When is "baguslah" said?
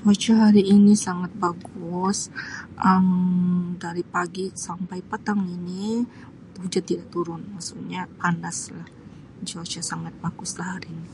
10.24-10.68